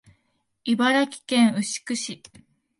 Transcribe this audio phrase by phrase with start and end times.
[0.65, 2.23] 茨城県牛久市